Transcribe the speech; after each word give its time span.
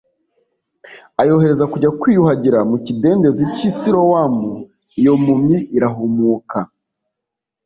ayohereza 1.21 1.65
kujya 1.71 1.89
kwiyuhagira 1.99 2.59
mu 2.69 2.77
kidendezi 2.85 3.43
cy'i 3.55 3.69
Silowamu, 3.79 4.49
iyo 4.99 5.13
mpumyi 5.21 5.57
irahumuka. 5.75 6.59